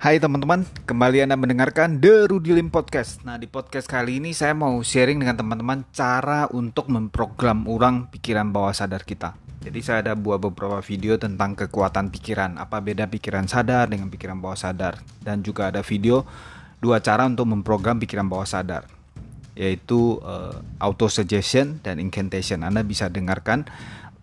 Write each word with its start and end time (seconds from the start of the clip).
Hai 0.00 0.16
teman-teman, 0.16 0.64
kembali 0.88 1.28
Anda 1.28 1.36
mendengarkan 1.36 2.00
The 2.00 2.24
Rudy 2.24 2.56
Lim 2.56 2.72
Podcast. 2.72 3.20
Nah, 3.20 3.36
di 3.36 3.44
podcast 3.44 3.84
kali 3.84 4.16
ini 4.16 4.32
saya 4.32 4.56
mau 4.56 4.80
sharing 4.80 5.20
dengan 5.20 5.36
teman-teman 5.36 5.84
cara 5.92 6.48
untuk 6.56 6.88
memprogram 6.88 7.68
ulang 7.68 8.08
pikiran 8.08 8.48
bawah 8.48 8.72
sadar 8.72 9.04
kita. 9.04 9.36
Jadi 9.60 9.84
saya 9.84 10.00
ada 10.00 10.16
buat 10.16 10.40
beberapa 10.40 10.80
video 10.80 11.20
tentang 11.20 11.52
kekuatan 11.52 12.08
pikiran, 12.16 12.56
apa 12.56 12.80
beda 12.80 13.12
pikiran 13.12 13.44
sadar 13.44 13.92
dengan 13.92 14.08
pikiran 14.08 14.40
bawah 14.40 14.56
sadar. 14.56 15.04
Dan 15.20 15.44
juga 15.44 15.68
ada 15.68 15.84
video 15.84 16.24
dua 16.80 17.04
cara 17.04 17.28
untuk 17.28 17.52
memprogram 17.52 18.00
pikiran 18.00 18.24
bawah 18.24 18.48
sadar, 18.48 18.88
yaitu 19.52 20.16
uh, 20.24 20.64
auto 20.80 21.12
suggestion 21.12 21.76
dan 21.84 22.00
incantation. 22.00 22.64
Anda 22.64 22.80
bisa 22.88 23.12
dengarkan 23.12 23.68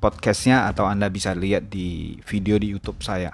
podcastnya 0.02 0.66
atau 0.66 0.89
Anda 0.89 1.14
bisa 1.14 1.38
lihat 1.38 1.70
di 1.70 2.18
video 2.25 2.57
di 2.57 2.74
YouTube 2.74 3.06
saya. 3.06 3.30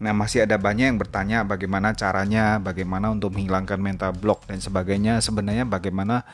Nah, 0.00 0.16
masih 0.16 0.48
ada 0.48 0.56
banyak 0.56 0.96
yang 0.96 0.98
bertanya 0.98 1.44
bagaimana 1.44 1.92
caranya, 1.92 2.56
bagaimana 2.56 3.12
untuk 3.12 3.36
menghilangkan 3.36 3.76
mental 3.76 4.16
block 4.16 4.48
dan 4.48 4.56
sebagainya. 4.56 5.20
Sebenarnya 5.20 5.68
bagaimana 5.68 6.24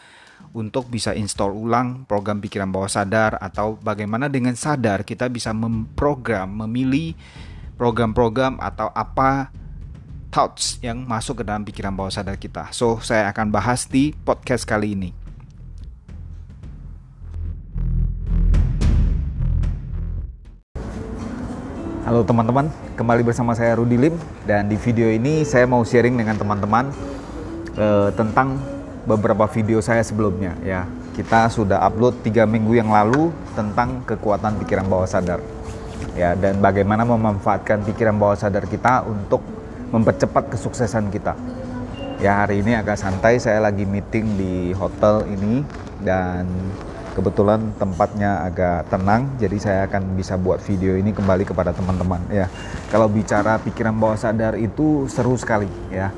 untuk 0.55 0.87
bisa 0.87 1.11
install 1.19 1.51
ulang 1.51 2.07
program 2.07 2.39
pikiran 2.39 2.71
bawah 2.71 2.87
sadar 2.87 3.35
atau 3.43 3.75
bagaimana 3.83 4.31
dengan 4.31 4.55
sadar 4.55 5.03
kita 5.03 5.27
bisa 5.27 5.51
memprogram, 5.51 6.47
memilih 6.63 7.19
program-program 7.75 8.63
atau 8.63 8.89
apa 8.95 9.51
thoughts 10.31 10.79
yang 10.79 11.03
masuk 11.03 11.43
ke 11.43 11.45
dalam 11.45 11.67
pikiran 11.67 11.91
bawah 11.91 12.15
sadar 12.15 12.39
kita. 12.39 12.71
So, 12.71 13.03
saya 13.03 13.27
akan 13.35 13.51
bahas 13.51 13.91
di 13.91 14.15
podcast 14.15 14.63
kali 14.63 14.95
ini. 14.95 15.26
Halo 22.07 22.23
teman-teman, 22.23 22.71
kembali 22.95 23.27
bersama 23.27 23.51
saya 23.59 23.75
Rudi 23.75 23.99
Lim 23.99 24.15
dan 24.47 24.71
di 24.71 24.79
video 24.79 25.11
ini 25.11 25.43
saya 25.43 25.67
mau 25.67 25.83
sharing 25.83 26.15
dengan 26.15 26.39
teman-teman 26.39 26.95
uh, 27.75 28.15
tentang 28.15 28.63
beberapa 29.11 29.43
video 29.51 29.83
saya 29.83 30.07
sebelumnya 30.07 30.55
ya. 30.63 30.87
Kita 31.19 31.51
sudah 31.51 31.83
upload 31.83 32.23
tiga 32.23 32.47
minggu 32.47 32.79
yang 32.79 32.95
lalu 32.95 33.35
tentang 33.59 34.07
kekuatan 34.07 34.55
pikiran 34.63 34.87
bawah 34.87 35.03
sadar 35.03 35.43
ya 36.15 36.39
dan 36.39 36.63
bagaimana 36.63 37.03
memanfaatkan 37.03 37.83
pikiran 37.83 38.15
bawah 38.15 38.39
sadar 38.39 38.71
kita 38.71 39.03
untuk 39.03 39.43
mempercepat 39.91 40.47
kesuksesan 40.55 41.11
kita. 41.11 41.35
Ya 42.23 42.39
hari 42.39 42.63
ini 42.63 42.79
agak 42.79 43.03
santai, 43.03 43.43
saya 43.43 43.59
lagi 43.59 43.83
meeting 43.83 44.39
di 44.39 44.71
hotel 44.79 45.27
ini 45.27 45.67
dan 46.07 46.47
kebetulan 47.17 47.73
tempatnya 47.81 48.45
agak 48.45 48.93
tenang 48.93 49.25
jadi 49.41 49.57
saya 49.57 49.81
akan 49.89 50.21
bisa 50.21 50.37
buat 50.37 50.61
video 50.61 51.01
ini 51.01 51.17
kembali 51.17 51.49
kepada 51.49 51.73
teman-teman 51.73 52.21
ya. 52.29 52.53
Kalau 52.93 53.09
bicara 53.09 53.57
pikiran 53.57 53.97
bawah 53.97 54.21
sadar 54.21 54.61
itu 54.61 55.09
seru 55.09 55.33
sekali 55.41 55.73
ya. 55.89 56.13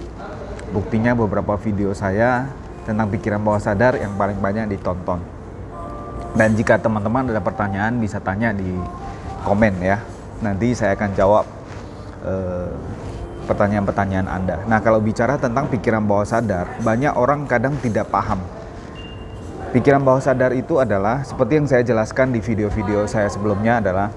Buktinya 0.75 1.15
beberapa 1.15 1.55
video 1.55 1.95
saya 1.95 2.51
tentang 2.83 3.15
pikiran 3.15 3.39
bawah 3.39 3.63
sadar 3.63 3.95
yang 3.95 4.19
paling 4.19 4.43
banyak 4.43 4.75
ditonton. 4.75 5.23
Dan 6.35 6.59
jika 6.59 6.83
teman-teman 6.83 7.31
ada 7.31 7.41
pertanyaan 7.41 7.95
bisa 8.03 8.19
tanya 8.19 8.51
di 8.51 8.67
komen 9.47 9.79
ya. 9.79 10.03
Nanti 10.43 10.75
saya 10.75 10.99
akan 10.99 11.11
jawab 11.15 11.47
eh, 12.27 12.75
pertanyaan-pertanyaan 13.47 14.29
Anda. 14.29 14.61
Nah, 14.69 14.83
kalau 14.85 15.01
bicara 15.01 15.41
tentang 15.41 15.73
pikiran 15.73 16.05
bawah 16.05 16.27
sadar, 16.29 16.69
banyak 16.85 17.17
orang 17.17 17.49
kadang 17.49 17.81
tidak 17.81 18.13
paham 18.13 18.58
Pikiran 19.69 20.01
bawah 20.01 20.25
sadar 20.25 20.57
itu 20.57 20.81
adalah 20.81 21.21
seperti 21.21 21.61
yang 21.61 21.69
saya 21.69 21.85
jelaskan 21.85 22.33
di 22.33 22.41
video-video 22.41 23.05
saya 23.05 23.29
sebelumnya 23.29 23.85
adalah 23.85 24.09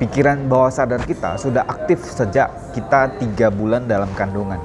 pikiran 0.00 0.48
bawah 0.48 0.72
sadar 0.72 1.04
kita 1.04 1.36
sudah 1.36 1.68
aktif 1.68 2.00
sejak 2.00 2.48
kita 2.72 3.12
tiga 3.20 3.52
bulan 3.52 3.84
dalam 3.84 4.08
kandungan. 4.16 4.56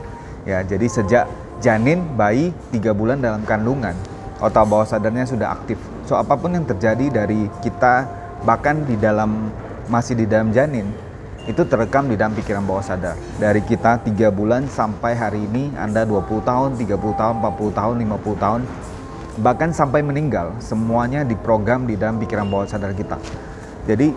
Ya, 0.48 0.64
jadi 0.64 0.88
sejak 0.88 1.28
janin 1.60 2.16
bayi 2.16 2.56
tiga 2.72 2.96
bulan 2.96 3.20
dalam 3.20 3.44
kandungan, 3.44 3.92
otak 4.40 4.72
bawah 4.72 4.88
sadarnya 4.88 5.28
sudah 5.28 5.52
aktif. 5.52 5.76
So 6.08 6.16
apa 6.16 6.40
pun 6.40 6.56
yang 6.56 6.64
terjadi 6.64 7.12
dari 7.12 7.52
kita 7.60 8.08
bahkan 8.48 8.88
di 8.88 8.96
dalam 8.96 9.52
masih 9.92 10.16
di 10.16 10.24
dalam 10.24 10.56
janin 10.56 10.88
itu 11.44 11.60
terekam 11.68 12.08
di 12.08 12.16
dalam 12.16 12.32
pikiran 12.40 12.64
bawah 12.64 12.88
sadar. 12.88 13.20
Dari 13.36 13.60
kita 13.68 14.00
tiga 14.08 14.32
bulan 14.32 14.64
sampai 14.72 15.12
hari 15.12 15.44
ini 15.44 15.76
Anda 15.76 16.08
20 16.08 16.40
tahun, 16.48 16.80
30 16.80 16.88
tahun, 17.20 17.36
40 17.44 17.76
tahun, 17.76 17.96
50 18.00 18.40
tahun 18.40 18.64
bahkan 19.38 19.70
sampai 19.70 20.02
meninggal 20.02 20.58
semuanya 20.58 21.22
diprogram 21.22 21.86
di 21.86 21.94
dalam 21.94 22.18
pikiran 22.18 22.50
bawah 22.50 22.66
sadar 22.66 22.98
kita. 22.98 23.22
Jadi 23.86 24.12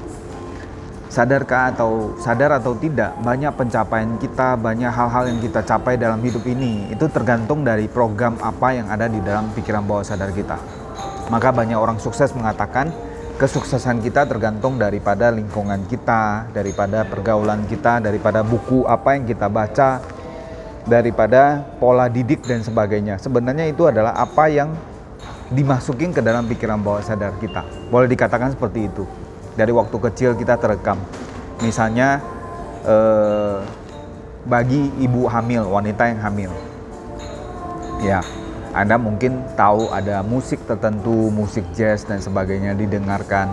sadarkah 1.13 1.77
atau 1.77 2.17
sadar 2.17 2.57
atau 2.57 2.73
tidak 2.81 3.13
banyak 3.21 3.53
pencapaian 3.53 4.17
kita 4.17 4.57
banyak 4.57 4.89
hal-hal 4.89 5.29
yang 5.29 5.45
kita 5.45 5.61
capai 5.61 6.01
dalam 6.01 6.25
hidup 6.25 6.41
ini 6.49 6.89
itu 6.89 7.05
tergantung 7.13 7.61
dari 7.61 7.85
program 7.85 8.41
apa 8.41 8.73
yang 8.73 8.89
ada 8.89 9.13
di 9.13 9.21
dalam 9.21 9.53
pikiran 9.53 9.85
bawah 9.85 10.01
sadar 10.01 10.33
kita. 10.33 10.57
Maka 11.29 11.53
banyak 11.53 11.77
orang 11.77 12.01
sukses 12.01 12.33
mengatakan 12.33 12.89
kesuksesan 13.37 14.01
kita 14.01 14.25
tergantung 14.25 14.81
daripada 14.81 15.29
lingkungan 15.29 15.85
kita 15.85 16.49
daripada 16.53 17.05
pergaulan 17.05 17.69
kita 17.69 18.01
daripada 18.01 18.41
buku 18.41 18.89
apa 18.89 19.17
yang 19.17 19.25
kita 19.29 19.53
baca 19.53 20.01
daripada 20.89 21.63
pola 21.77 22.09
didik 22.09 22.43
dan 22.49 22.65
sebagainya. 22.65 23.21
Sebenarnya 23.21 23.71
itu 23.71 23.87
adalah 23.87 24.17
apa 24.17 24.49
yang 24.49 24.73
dimasukin 25.53 26.11
ke 26.11 26.25
dalam 26.25 26.49
pikiran 26.49 26.81
bawah 26.81 27.05
sadar 27.05 27.37
kita. 27.39 27.63
Boleh 27.93 28.09
dikatakan 28.09 28.53
seperti 28.53 28.89
itu. 28.89 29.05
Dari 29.53 29.71
waktu 29.71 29.97
kecil 29.97 30.31
kita 30.35 30.57
terekam. 30.57 30.97
Misalnya 31.61 32.19
eh, 32.83 33.61
bagi 34.49 34.91
ibu 34.99 35.29
hamil, 35.29 35.69
wanita 35.69 36.03
yang 36.09 36.21
hamil. 36.25 36.53
Ya, 38.03 38.19
Anda 38.75 38.99
mungkin 38.99 39.45
tahu 39.55 39.93
ada 39.95 40.27
musik 40.27 40.59
tertentu, 40.67 41.31
musik 41.31 41.63
jazz 41.77 42.03
dan 42.03 42.19
sebagainya 42.19 42.75
didengarkan. 42.75 43.53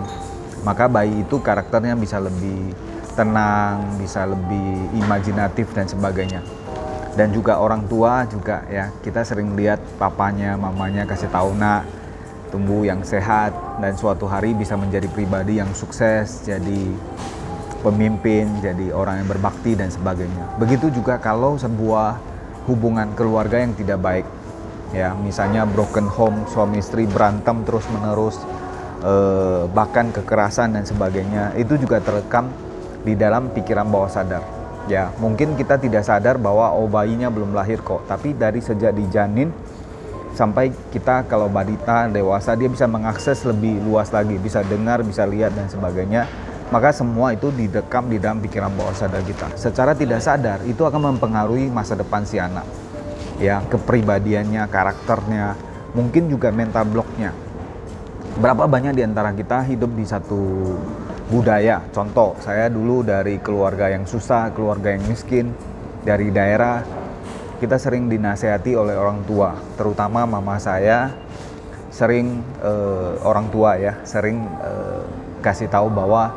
Maka 0.66 0.90
bayi 0.90 1.22
itu 1.22 1.38
karakternya 1.38 1.94
bisa 1.94 2.18
lebih 2.18 2.74
tenang, 3.14 3.80
bisa 4.00 4.26
lebih 4.26 4.90
imajinatif 4.98 5.70
dan 5.72 5.86
sebagainya 5.86 6.42
dan 7.18 7.34
juga 7.34 7.58
orang 7.58 7.86
tua 7.90 8.26
juga 8.26 8.62
ya. 8.70 8.90
Kita 9.02 9.26
sering 9.26 9.54
lihat 9.58 9.82
papanya 9.98 10.54
mamanya 10.54 11.06
kasih 11.06 11.30
tahu 11.30 11.54
nak 11.58 11.86
tumbuh 12.50 12.82
yang 12.82 13.00
sehat 13.06 13.54
dan 13.78 13.94
suatu 13.94 14.26
hari 14.26 14.52
bisa 14.52 14.74
menjadi 14.74 15.06
pribadi 15.06 15.62
yang 15.62 15.70
sukses 15.70 16.42
jadi 16.42 16.82
pemimpin 17.80 18.58
jadi 18.60 18.90
orang 18.92 19.24
yang 19.24 19.28
berbakti 19.30 19.78
dan 19.78 19.88
sebagainya. 19.88 20.58
Begitu 20.58 20.90
juga 20.90 21.16
kalau 21.22 21.56
sebuah 21.56 22.18
hubungan 22.68 23.14
keluarga 23.16 23.62
yang 23.62 23.72
tidak 23.78 23.98
baik 24.02 24.26
ya. 24.92 25.14
Misalnya 25.16 25.64
broken 25.64 26.10
home 26.10 26.44
suami 26.50 26.82
istri 26.82 27.06
berantem 27.06 27.62
terus 27.64 27.86
menerus 27.88 28.36
eh, 29.06 29.64
bahkan 29.70 30.10
kekerasan 30.12 30.76
dan 30.76 30.84
sebagainya 30.84 31.54
itu 31.56 31.78
juga 31.80 32.02
terekam 32.02 32.50
di 33.00 33.16
dalam 33.16 33.48
pikiran 33.48 33.88
bawah 33.88 34.12
sadar 34.12 34.59
ya 34.86 35.12
mungkin 35.20 35.58
kita 35.58 35.76
tidak 35.76 36.06
sadar 36.06 36.40
bahwa 36.40 36.72
oh 36.72 36.88
bayinya 36.88 37.28
belum 37.28 37.52
lahir 37.52 37.82
kok. 37.82 38.06
Tapi 38.06 38.32
dari 38.36 38.62
sejak 38.62 38.94
dijanin 38.94 39.52
sampai 40.32 40.72
kita 40.94 41.26
kalau 41.26 41.50
balita 41.50 42.06
dewasa 42.06 42.54
dia 42.54 42.70
bisa 42.70 42.86
mengakses 42.86 43.42
lebih 43.44 43.82
luas 43.84 44.08
lagi. 44.14 44.38
Bisa 44.40 44.64
dengar 44.64 45.02
bisa 45.02 45.26
lihat 45.26 45.52
dan 45.52 45.68
sebagainya. 45.68 46.24
Maka 46.70 46.94
semua 46.94 47.34
itu 47.34 47.50
didekam 47.50 48.06
di 48.06 48.22
dalam 48.22 48.38
pikiran 48.38 48.70
bawah 48.70 48.94
sadar 48.94 49.26
kita. 49.26 49.50
Secara 49.58 49.90
tidak 49.98 50.22
sadar 50.22 50.62
itu 50.62 50.86
akan 50.86 51.18
mempengaruhi 51.18 51.66
masa 51.66 51.98
depan 51.98 52.22
si 52.22 52.38
anak. 52.38 52.62
Ya 53.42 53.58
kepribadiannya 53.66 54.70
karakternya 54.70 55.58
mungkin 55.98 56.30
juga 56.30 56.54
mental 56.54 56.86
blocknya. 56.86 57.34
Berapa 58.38 58.70
banyak 58.70 58.94
di 58.94 59.02
antara 59.02 59.34
kita 59.34 59.66
hidup 59.66 59.90
di 59.98 60.06
satu 60.06 60.38
budaya. 61.30 61.78
Contoh, 61.94 62.34
saya 62.42 62.66
dulu 62.66 63.06
dari 63.06 63.38
keluarga 63.38 63.86
yang 63.86 64.02
susah, 64.04 64.50
keluarga 64.50 64.90
yang 64.90 65.06
miskin, 65.06 65.54
dari 66.02 66.34
daerah. 66.34 66.82
Kita 67.62 67.78
sering 67.78 68.10
dinasehati 68.10 68.74
oleh 68.74 68.96
orang 68.98 69.22
tua, 69.28 69.54
terutama 69.78 70.26
mama 70.26 70.56
saya 70.58 71.12
sering 71.92 72.40
uh, 72.64 73.20
orang 73.22 73.52
tua 73.52 73.76
ya, 73.76 74.00
sering 74.02 74.42
uh, 74.64 75.04
kasih 75.44 75.68
tahu 75.68 75.92
bahwa 75.92 76.32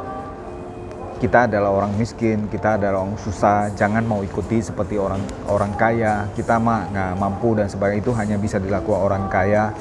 kita 1.24 1.48
adalah 1.48 1.72
orang 1.72 1.96
miskin, 1.96 2.52
kita 2.52 2.76
adalah 2.76 3.08
orang 3.08 3.16
susah, 3.16 3.72
jangan 3.72 4.04
mau 4.04 4.20
ikuti 4.20 4.60
seperti 4.60 5.00
orang 5.00 5.24
orang 5.48 5.72
kaya. 5.80 6.28
Kita 6.36 6.60
mah 6.60 6.92
nggak 6.92 7.12
mampu 7.16 7.56
dan 7.56 7.72
sebagainya 7.72 8.04
itu 8.04 8.12
hanya 8.12 8.36
bisa 8.36 8.60
dilakukan 8.60 9.00
orang 9.00 9.32
kaya 9.32 9.72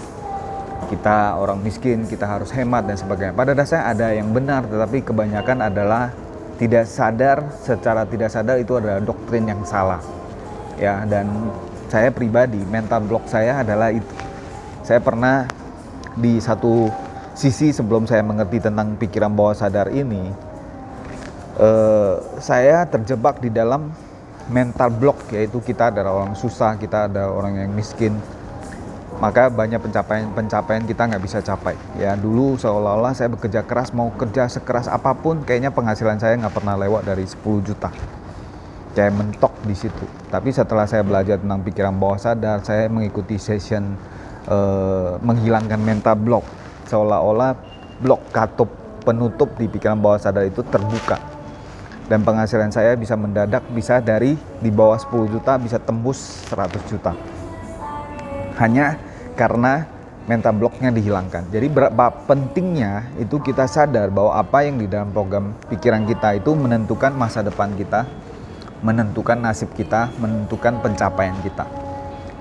kita 0.89 1.39
orang 1.39 1.61
miskin, 1.63 2.07
kita 2.09 2.27
harus 2.27 2.51
hemat 2.51 2.87
dan 2.87 2.97
sebagainya. 2.99 3.35
Pada 3.35 3.53
dasarnya 3.53 3.85
ada 3.93 4.07
yang 4.15 4.33
benar, 4.35 4.67
tetapi 4.67 5.05
kebanyakan 5.07 5.69
adalah 5.71 6.11
tidak 6.59 6.87
sadar, 6.87 7.39
secara 7.59 8.07
tidak 8.07 8.31
sadar 8.31 8.57
itu 8.59 8.79
adalah 8.79 9.03
doktrin 9.03 9.47
yang 9.47 9.63
salah. 9.67 10.03
Ya, 10.79 11.05
dan 11.07 11.29
saya 11.93 12.09
pribadi 12.09 12.63
mental 12.67 13.05
block 13.05 13.29
saya 13.29 13.61
adalah 13.61 13.93
itu. 13.93 14.15
Saya 14.83 14.99
pernah 14.99 15.47
di 16.17 16.41
satu 16.41 16.91
sisi 17.33 17.73
sebelum 17.73 18.05
saya 18.05 18.21
mengerti 18.25 18.61
tentang 18.61 18.97
pikiran 18.97 19.33
bawah 19.33 19.57
sadar 19.57 19.89
ini, 19.93 20.33
eh, 21.61 22.15
saya 22.41 22.85
terjebak 22.89 23.41
di 23.41 23.49
dalam 23.53 23.93
mental 24.51 24.91
block 24.91 25.31
yaitu 25.31 25.63
kita 25.63 25.95
adalah 25.95 26.25
orang 26.25 26.35
susah, 26.35 26.77
kita 26.77 27.07
adalah 27.07 27.31
orang 27.31 27.63
yang 27.63 27.71
miskin, 27.73 28.17
maka 29.23 29.47
banyak 29.47 29.79
pencapaian-pencapaian 29.79 30.83
kita 30.83 31.07
nggak 31.07 31.23
bisa 31.23 31.39
capai. 31.47 31.79
Ya 31.95 32.19
dulu 32.19 32.59
seolah-olah 32.59 33.15
saya 33.15 33.31
bekerja 33.31 33.63
keras, 33.63 33.95
mau 33.95 34.11
kerja 34.11 34.51
sekeras 34.51 34.91
apa 34.91 35.15
pun, 35.15 35.47
kayaknya 35.47 35.71
penghasilan 35.71 36.19
saya 36.19 36.35
nggak 36.43 36.51
pernah 36.51 36.75
lewat 36.75 37.07
dari 37.07 37.23
10 37.23 37.39
juta. 37.63 37.95
Kayak 38.99 39.15
mentok 39.15 39.55
di 39.63 39.79
situ. 39.79 40.11
Tapi 40.27 40.51
setelah 40.51 40.91
saya 40.91 41.07
belajar 41.07 41.39
tentang 41.39 41.63
pikiran 41.63 41.95
bawah 41.95 42.19
sadar, 42.19 42.67
saya 42.67 42.91
mengikuti 42.91 43.39
session 43.39 43.95
uh, 44.51 45.23
menghilangkan 45.23 45.79
mental 45.79 46.19
block, 46.19 46.45
seolah-olah 46.91 47.55
blok 48.03 48.27
katup 48.35 48.75
penutup 49.07 49.55
di 49.55 49.71
pikiran 49.71 50.03
bawah 50.03 50.19
sadar 50.19 50.51
itu 50.51 50.67
terbuka 50.67 51.23
dan 52.11 52.27
penghasilan 52.27 52.75
saya 52.75 52.99
bisa 52.99 53.15
mendadak 53.15 53.63
bisa 53.71 54.03
dari 54.03 54.35
di 54.59 54.71
bawah 54.71 54.99
10 54.99 55.33
juta 55.33 55.59
bisa 55.59 55.79
tembus 55.79 56.47
100 56.51 56.91
juta 56.91 57.15
hanya 58.59 58.99
karena 59.35 59.87
mental 60.31 60.55
blocknya 60.55 60.95
dihilangkan. 60.95 61.51
Jadi 61.51 61.67
berapa 61.67 62.07
pentingnya 62.31 63.11
itu 63.19 63.43
kita 63.43 63.67
sadar 63.67 64.09
bahwa 64.15 64.39
apa 64.39 64.63
yang 64.63 64.79
di 64.79 64.87
dalam 64.87 65.11
program 65.11 65.51
pikiran 65.67 66.07
kita 66.07 66.39
itu 66.39 66.55
menentukan 66.55 67.11
masa 67.11 67.43
depan 67.43 67.75
kita, 67.75 68.07
menentukan 68.87 69.39
nasib 69.43 69.75
kita, 69.75 70.15
menentukan 70.23 70.79
pencapaian 70.79 71.35
kita. 71.43 71.67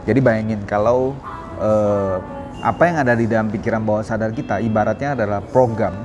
Jadi 0.05 0.19
bayangin 0.21 0.61
kalau 0.69 1.17
eh, 1.57 2.17
apa 2.61 2.83
yang 2.85 3.01
ada 3.01 3.17
di 3.17 3.25
dalam 3.25 3.49
pikiran 3.49 3.81
bawah 3.81 4.05
sadar 4.05 4.29
kita 4.29 4.61
ibaratnya 4.61 5.17
adalah 5.17 5.41
program 5.41 5.97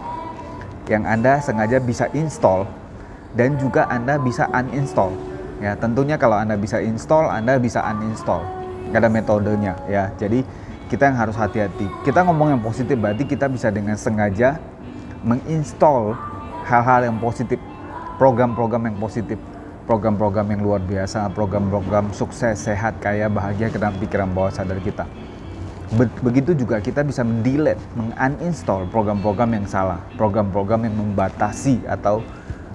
yang 0.88 1.04
Anda 1.04 1.44
sengaja 1.44 1.76
bisa 1.82 2.08
install 2.16 2.64
dan 3.36 3.60
juga 3.60 3.84
Anda 3.92 4.16
bisa 4.16 4.48
uninstall. 4.48 5.12
Ya, 5.60 5.76
tentunya 5.76 6.16
kalau 6.16 6.36
Anda 6.40 6.56
bisa 6.56 6.80
install, 6.80 7.28
Anda 7.28 7.60
bisa 7.60 7.84
uninstall. 7.84 8.44
Ada 8.96 9.12
metodenya 9.12 9.76
ya. 9.90 10.08
Jadi 10.16 10.40
kita 10.86 11.10
yang 11.10 11.18
harus 11.18 11.34
hati-hati. 11.34 11.86
Kita 12.06 12.22
ngomong 12.22 12.54
yang 12.54 12.62
positif 12.62 12.94
berarti 12.94 13.26
kita 13.26 13.50
bisa 13.50 13.70
dengan 13.74 13.98
sengaja 13.98 14.62
menginstall 15.26 16.14
hal-hal 16.66 17.10
yang 17.10 17.18
positif, 17.18 17.58
program-program 18.18 18.90
yang 18.90 18.98
positif, 18.98 19.38
program-program 19.86 20.46
yang 20.54 20.60
luar 20.62 20.82
biasa, 20.82 21.30
program-program 21.34 22.10
sukses, 22.14 22.58
sehat, 22.58 22.98
kaya, 22.98 23.30
bahagia 23.30 23.70
ke 23.70 23.78
dalam 23.78 23.94
pikiran 23.98 24.30
bawah 24.30 24.50
sadar 24.50 24.78
kita. 24.82 25.06
Begitu 26.22 26.58
juga 26.58 26.82
kita 26.82 27.06
bisa 27.06 27.22
mendelete, 27.22 27.78
menguninstall 27.94 28.90
program-program 28.90 29.54
yang 29.54 29.66
salah, 29.70 30.02
program-program 30.18 30.90
yang 30.90 30.94
membatasi 30.98 31.86
atau 31.86 32.26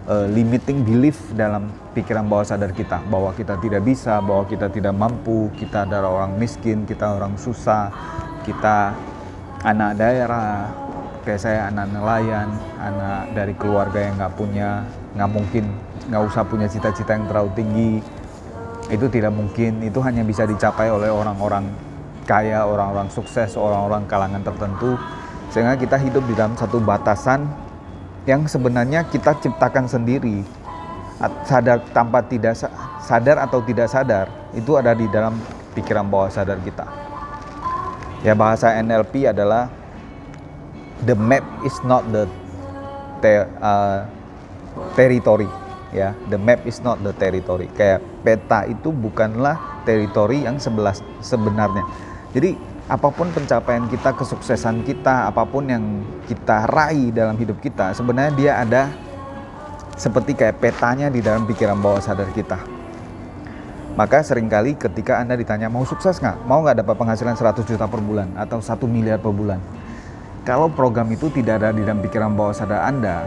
uh, 0.07 0.25
limiting 0.29 0.81
belief 0.81 1.19
dalam 1.35 1.69
pikiran 1.91 2.25
bawah 2.25 2.47
sadar 2.47 2.71
kita 2.73 3.03
bahwa 3.11 3.35
kita 3.35 3.59
tidak 3.59 3.83
bisa, 3.85 4.23
bahwa 4.23 4.47
kita 4.47 4.71
tidak 4.71 4.95
mampu, 4.95 5.51
kita 5.59 5.85
adalah 5.85 6.23
orang 6.23 6.39
miskin, 6.39 6.87
kita 6.87 7.19
orang 7.19 7.35
susah, 7.37 7.91
kita 8.47 8.95
anak 9.61 9.99
daerah, 9.99 10.71
kayak 11.21 11.41
saya 11.41 11.69
anak 11.69 11.91
nelayan, 11.93 12.49
anak 12.81 13.35
dari 13.37 13.53
keluarga 13.53 13.99
yang 14.01 14.15
nggak 14.17 14.33
punya, 14.33 14.69
nggak 15.13 15.29
mungkin, 15.29 15.65
nggak 16.09 16.23
usah 16.25 16.43
punya 16.47 16.65
cita-cita 16.65 17.13
yang 17.13 17.29
terlalu 17.29 17.51
tinggi, 17.53 17.91
itu 18.89 19.05
tidak 19.11 19.33
mungkin, 19.35 19.85
itu 19.85 19.99
hanya 20.01 20.25
bisa 20.25 20.49
dicapai 20.49 20.89
oleh 20.89 21.13
orang-orang 21.13 21.69
kaya, 22.25 22.65
orang-orang 22.65 23.11
sukses, 23.13 23.53
orang-orang 23.53 24.07
kalangan 24.09 24.41
tertentu, 24.41 24.97
sehingga 25.53 25.75
kita 25.77 25.99
hidup 25.99 26.23
di 26.25 26.33
dalam 26.33 26.55
satu 26.55 26.79
batasan 26.81 27.70
yang 28.29 28.45
sebenarnya 28.45 29.07
kita 29.09 29.37
ciptakan 29.41 29.89
sendiri. 29.89 30.45
Sadar 31.45 31.85
tanpa 31.93 32.25
tidak 32.25 32.57
sadar 32.97 33.37
atau 33.45 33.61
tidak 33.61 33.85
sadar 33.85 34.25
itu 34.57 34.73
ada 34.73 34.97
di 34.97 35.05
dalam 35.05 35.37
pikiran 35.77 36.09
bawah 36.09 36.33
sadar 36.33 36.57
kita. 36.65 36.81
Ya 38.25 38.33
bahasa 38.33 38.73
NLP 38.81 39.29
adalah 39.29 39.69
the 41.05 41.13
map 41.13 41.45
is 41.61 41.77
not 41.85 42.01
the 42.09 42.25
ter, 43.21 43.45
uh, 43.61 44.09
territory. 44.97 45.45
Ya 45.93 46.17
the 46.33 46.41
map 46.41 46.65
is 46.65 46.81
not 46.81 46.97
the 47.05 47.13
territory. 47.21 47.69
Kayak 47.77 48.01
peta 48.25 48.65
itu 48.65 48.89
bukanlah 48.89 49.85
teritori 49.85 50.41
yang 50.41 50.57
sebelah 50.57 50.97
sebenarnya. 51.21 51.85
Jadi 52.33 52.57
apa 52.91 53.07
pun 53.07 53.31
pencapaian 53.31 53.87
kita, 53.87 54.11
kesuksesan 54.11 54.83
kita, 54.83 55.31
apa 55.31 55.47
pun 55.47 55.63
yang 55.63 56.03
kita 56.27 56.67
raih 56.67 57.15
dalam 57.15 57.39
hidup 57.39 57.63
kita, 57.63 57.95
sebenarnya 57.95 58.33
dia 58.35 58.51
ada 58.59 58.91
seperti 59.95 60.35
kayak 60.35 60.59
petanya 60.59 61.07
di 61.07 61.23
dalam 61.23 61.47
pikiran 61.47 61.79
bawah 61.79 62.03
sadar 62.03 62.27
kita. 62.35 62.59
Maka 63.95 64.19
sering 64.27 64.51
kali 64.51 64.75
ketika 64.75 65.23
Anda 65.23 65.39
ditanya 65.39 65.71
mau 65.71 65.87
sukses 65.87 66.19
nggak, 66.19 66.43
mau 66.43 66.59
nggak 66.67 66.83
dapat 66.83 66.95
penghasilan 66.99 67.39
100 67.39 67.63
juta 67.63 67.87
per 67.87 68.03
bulan 68.03 68.27
atau 68.35 68.59
satu 68.59 68.91
miliar 68.91 69.23
per 69.23 69.31
bulan. 69.31 69.63
Kalau 70.43 70.67
program 70.67 71.07
itu 71.15 71.31
tidak 71.31 71.63
ada 71.63 71.71
di 71.71 71.87
dalam 71.87 72.03
pikiran 72.03 72.35
bawah 72.35 72.51
sadar 72.51 72.91
Anda, 72.91 73.23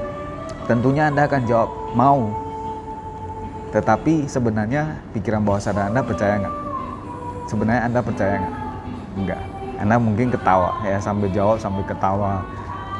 tentunya 0.68 1.08
Anda 1.08 1.24
akan 1.24 1.42
jawab 1.48 1.70
mau. 1.96 2.20
Tetapi 3.72 4.28
sebenarnya 4.28 5.00
pikiran 5.16 5.40
bawah 5.40 5.60
sadar 5.60 5.88
Anda 5.88 6.04
percaya 6.04 6.36
nggak? 6.36 6.56
Sebenarnya 7.48 7.82
Anda 7.88 8.00
percaya 8.04 8.34
nggak? 8.44 8.56
Enggak 9.14 9.53
anda 9.78 9.96
mungkin 9.98 10.30
ketawa 10.30 10.80
ya 10.86 10.98
sambil 11.02 11.30
jawab 11.30 11.58
sambil 11.58 11.82
ketawa 11.86 12.42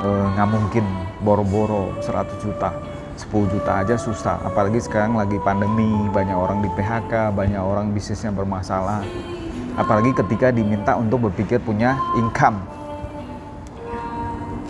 e, 0.03 0.09
nggak 0.09 0.49
mungkin 0.49 0.85
boro-boro 1.23 1.95
100 2.03 2.45
juta 2.45 2.71
10 3.15 3.53
juta 3.55 3.73
aja 3.83 3.95
susah 3.95 4.43
apalagi 4.43 4.83
sekarang 4.83 5.15
lagi 5.15 5.39
pandemi 5.43 5.87
banyak 6.11 6.35
orang 6.35 6.61
di 6.61 6.71
PHK 6.75 7.31
banyak 7.31 7.63
orang 7.63 7.95
bisnisnya 7.95 8.35
bermasalah 8.35 9.07
apalagi 9.79 10.11
ketika 10.15 10.51
diminta 10.51 10.99
untuk 10.99 11.31
berpikir 11.31 11.63
punya 11.63 11.95
income 12.19 12.59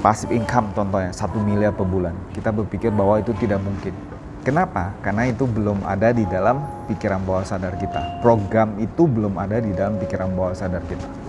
pasif 0.04 0.28
income 0.28 0.68
contohnya 0.76 1.10
satu 1.16 1.40
miliar 1.40 1.72
per 1.72 1.88
bulan 1.88 2.12
kita 2.36 2.52
berpikir 2.52 2.92
bahwa 2.92 3.16
itu 3.20 3.32
tidak 3.40 3.64
mungkin 3.64 3.96
Kenapa? 4.44 4.92
Karena 5.00 5.24
itu 5.24 5.48
belum 5.48 5.88
ada 5.88 6.12
di 6.12 6.28
dalam 6.28 6.60
pikiran 6.84 7.24
bawah 7.24 7.48
sadar 7.48 7.80
kita. 7.80 8.20
Program 8.20 8.76
itu 8.76 9.08
belum 9.08 9.40
ada 9.40 9.56
di 9.56 9.72
dalam 9.72 9.96
pikiran 9.96 10.36
bawah 10.36 10.52
sadar 10.52 10.84
kita. 10.84 11.23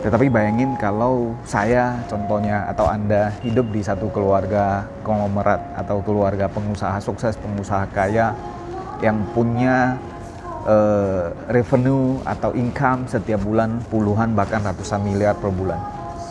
Tetapi 0.00 0.32
bayangin 0.32 0.80
kalau 0.80 1.36
saya 1.44 1.92
contohnya 2.08 2.64
atau 2.72 2.88
Anda 2.88 3.36
hidup 3.44 3.68
di 3.68 3.84
satu 3.84 4.08
keluarga 4.08 4.88
konglomerat 5.04 5.60
atau 5.76 6.00
keluarga 6.00 6.48
pengusaha 6.48 6.96
sukses, 7.04 7.36
pengusaha 7.36 7.84
kaya 7.92 8.32
yang 9.04 9.20
punya 9.36 10.00
uh, 10.64 11.28
revenue 11.52 12.16
atau 12.24 12.56
income 12.56 13.12
setiap 13.12 13.44
bulan 13.44 13.80
puluhan 13.92 14.32
bahkan 14.32 14.64
ratusan 14.64 15.04
miliar 15.04 15.36
per 15.36 15.52
bulan. 15.52 15.80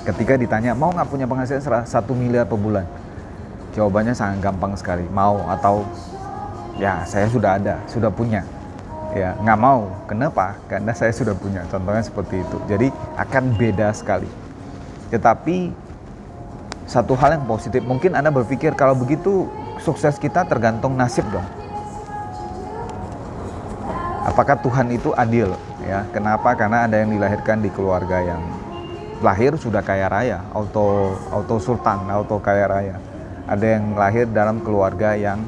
Ketika 0.01 0.33
ditanya 0.33 0.73
mau 0.73 0.89
nggak 0.89 1.05
punya 1.05 1.29
penghasilan 1.29 1.85
satu 1.85 2.17
miliar 2.17 2.49
per 2.49 2.57
bulan, 2.57 2.89
jawabannya 3.77 4.17
sangat 4.17 4.49
gampang 4.49 4.73
sekali, 4.73 5.05
mau 5.13 5.45
atau 5.45 5.85
ya 6.81 7.05
saya 7.05 7.29
sudah 7.29 7.61
ada, 7.61 7.77
sudah 7.85 8.09
punya 8.09 8.41
ya 9.13 9.33
nggak 9.39 9.59
mau. 9.59 9.89
Kenapa? 10.05 10.57
Karena 10.69 10.93
saya 10.93 11.13
sudah 11.13 11.33
punya 11.33 11.65
contohnya 11.69 12.03
seperti 12.03 12.41
itu. 12.41 12.57
Jadi 12.69 12.87
akan 13.17 13.43
beda 13.57 13.93
sekali. 13.93 14.29
Tetapi 15.09 15.73
satu 16.89 17.13
hal 17.17 17.37
yang 17.37 17.45
positif 17.45 17.85
mungkin 17.85 18.17
anda 18.17 18.33
berpikir 18.33 18.73
kalau 18.73 18.97
begitu 18.97 19.45
sukses 19.81 20.17
kita 20.17 20.45
tergantung 20.45 20.97
nasib 20.97 21.25
dong. 21.29 21.45
Apakah 24.25 24.61
Tuhan 24.61 24.93
itu 24.93 25.09
adil? 25.17 25.53
Ya 25.85 26.05
kenapa? 26.13 26.53
Karena 26.53 26.85
ada 26.85 27.01
yang 27.01 27.09
dilahirkan 27.09 27.65
di 27.65 27.69
keluarga 27.73 28.21
yang 28.21 28.41
lahir 29.19 29.51
sudah 29.59 29.83
kaya 29.83 30.07
raya 30.07 30.39
auto 30.55 31.11
auto 31.33 31.57
sultan 31.57 32.05
auto 32.09 32.37
kaya 32.37 32.69
raya. 32.69 32.95
Ada 33.49 33.65
yang 33.79 33.97
lahir 33.97 34.29
dalam 34.29 34.61
keluarga 34.61 35.17
yang 35.17 35.41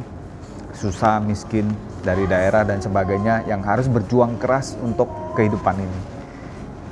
susah 0.74 1.22
miskin 1.22 1.70
dari 2.01 2.25
daerah 2.25 2.65
dan 2.65 2.81
sebagainya 2.81 3.46
yang 3.46 3.62
harus 3.62 3.86
berjuang 3.86 4.38
keras 4.41 4.77
untuk 4.81 5.10
kehidupan 5.38 5.77
ini. 5.77 6.00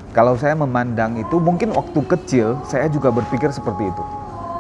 Kalau 0.09 0.33
saya 0.33 0.57
memandang 0.57 1.21
itu 1.21 1.37
mungkin 1.37 1.69
waktu 1.73 2.01
kecil 2.09 2.57
saya 2.65 2.89
juga 2.89 3.13
berpikir 3.13 3.53
seperti 3.53 3.89
itu. 3.89 4.03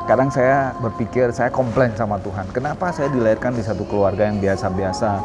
Kadang 0.05 0.33
saya 0.33 0.73
berpikir 0.81 1.29
saya 1.29 1.53
komplain 1.53 1.93
sama 1.93 2.17
Tuhan, 2.21 2.49
kenapa 2.49 2.89
saya 2.89 3.13
dilahirkan 3.13 3.53
di 3.53 3.61
satu 3.61 3.85
keluarga 3.85 4.25
yang 4.25 4.41
biasa-biasa, 4.41 5.21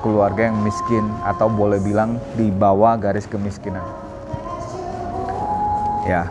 keluarga 0.00 0.48
yang 0.48 0.56
miskin 0.64 1.04
atau 1.24 1.48
boleh 1.48 1.76
bilang 1.80 2.16
di 2.36 2.48
bawah 2.48 2.96
garis 2.96 3.28
kemiskinan. 3.28 3.84
Ya. 6.08 6.28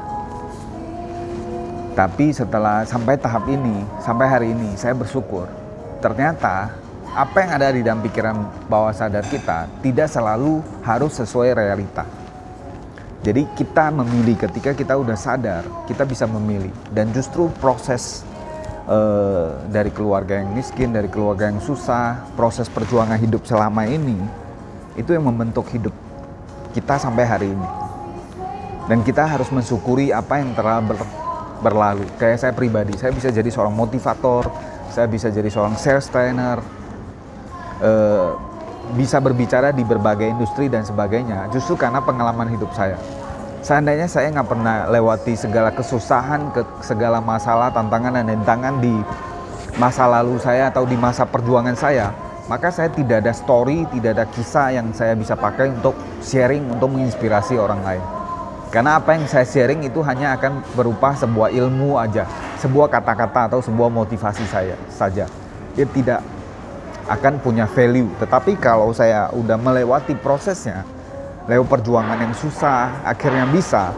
Tapi 1.93 2.33
setelah 2.33 2.81
sampai 2.87 3.19
tahap 3.21 3.45
ini, 3.45 3.85
sampai 4.01 4.25
hari 4.25 4.47
ini 4.57 4.73
saya 4.73 4.97
bersyukur. 4.97 5.45
Ternyata 6.01 6.80
apa 7.11 7.43
yang 7.43 7.51
ada 7.59 7.67
di 7.75 7.83
dalam 7.83 7.99
pikiran 7.99 8.67
bawah 8.71 8.95
sadar 8.95 9.27
kita 9.27 9.67
tidak 9.83 10.07
selalu 10.07 10.63
harus 10.79 11.11
sesuai 11.19 11.51
realita. 11.59 12.07
Jadi 13.21 13.45
kita 13.53 13.93
memilih 13.93 14.33
ketika 14.33 14.73
kita 14.73 14.97
udah 14.97 15.13
sadar, 15.13 15.61
kita 15.85 16.07
bisa 16.07 16.25
memilih 16.25 16.73
dan 16.89 17.11
justru 17.13 17.51
proses 17.61 18.25
uh, 18.89 19.61
dari 19.69 19.93
keluarga 19.93 20.41
yang 20.41 20.55
miskin, 20.57 20.89
dari 20.89 21.11
keluarga 21.11 21.51
yang 21.51 21.61
susah, 21.61 22.25
proses 22.33 22.65
perjuangan 22.71 23.19
hidup 23.19 23.45
selama 23.45 23.85
ini 23.85 24.17
itu 24.97 25.13
yang 25.13 25.27
membentuk 25.27 25.69
hidup 25.69 25.93
kita 26.73 26.97
sampai 26.97 27.27
hari 27.27 27.47
ini. 27.51 27.69
Dan 28.89 29.05
kita 29.05 29.27
harus 29.27 29.53
mensyukuri 29.53 30.09
apa 30.09 30.41
yang 30.41 30.57
telah 30.57 30.81
ber, 30.81 30.97
berlalu. 31.61 32.07
Kayak 32.17 32.41
saya 32.41 32.53
pribadi, 32.57 32.97
saya 32.97 33.13
bisa 33.13 33.29
jadi 33.29 33.51
seorang 33.53 33.75
motivator, 33.77 34.49
saya 34.89 35.05
bisa 35.05 35.29
jadi 35.29 35.47
seorang 35.47 35.77
sales 35.77 36.09
trainer, 36.09 36.80
uh, 37.81 38.37
bisa 38.95 39.19
berbicara 39.21 39.71
di 39.71 39.85
berbagai 39.85 40.29
industri 40.29 40.69
dan 40.69 40.85
sebagainya. 40.85 41.49
Justru 41.53 41.77
karena 41.77 42.01
pengalaman 42.01 42.49
hidup 42.49 42.71
saya. 42.73 42.97
Seandainya 43.61 44.09
saya 44.09 44.33
nggak 44.33 44.49
pernah 44.49 44.89
lewati 44.89 45.37
segala 45.37 45.69
kesusahan, 45.69 46.49
ke 46.49 46.65
segala 46.81 47.21
masalah, 47.21 47.69
tantangan 47.69 48.17
dan 48.17 48.25
tantangan 48.41 48.81
di 48.81 48.95
masa 49.77 50.09
lalu 50.09 50.41
saya 50.41 50.73
atau 50.73 50.83
di 50.83 50.97
masa 50.97 51.29
perjuangan 51.29 51.77
saya, 51.77 52.09
maka 52.49 52.73
saya 52.73 52.89
tidak 52.89 53.21
ada 53.21 53.31
story, 53.37 53.85
tidak 53.93 54.17
ada 54.17 54.25
kisah 54.33 54.73
yang 54.73 54.89
saya 54.97 55.13
bisa 55.13 55.37
pakai 55.37 55.69
untuk 55.77 55.93
sharing, 56.25 56.73
untuk 56.73 56.89
menginspirasi 56.89 57.55
orang 57.61 57.85
lain. 57.85 58.03
Karena 58.73 58.97
apa 58.97 59.13
yang 59.13 59.29
saya 59.29 59.45
sharing 59.45 59.85
itu 59.85 60.01
hanya 60.01 60.33
akan 60.39 60.65
berupa 60.73 61.13
sebuah 61.13 61.53
ilmu 61.53 62.01
aja, 62.01 62.25
sebuah 62.57 62.89
kata-kata 62.89 63.51
atau 63.51 63.59
sebuah 63.61 63.93
motivasi 63.93 64.47
saya 64.49 64.73
saja. 64.89 65.29
Dia 65.77 65.85
tidak 65.85 66.19
akan 67.11 67.43
punya 67.43 67.67
value. 67.67 68.07
Tetapi 68.15 68.55
kalau 68.55 68.95
saya 68.95 69.27
udah 69.35 69.59
melewati 69.59 70.15
prosesnya, 70.15 70.87
lewat 71.51 71.67
perjuangan 71.67 72.17
yang 72.21 72.33
susah 72.37 73.03
akhirnya 73.03 73.43
bisa 73.51 73.91